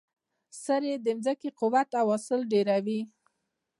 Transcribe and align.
سرې 0.63 0.93
د 1.05 1.07
ځمکې 1.25 1.49
قوت 1.59 1.89
او 2.01 2.05
حاصل 2.13 2.41
ډیروي. 2.51 3.01